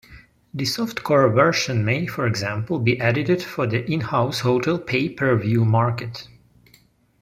The 0.51 0.63
softcore 0.63 1.31
version 1.31 1.85
may, 1.85 2.07
for 2.07 2.25
example, 2.25 2.79
be 2.79 2.99
edited 2.99 3.43
for 3.43 3.67
the 3.67 3.85
in-house 3.87 4.39
hotel 4.39 4.79
pay-per-view 4.79 5.63
market. 5.63 6.27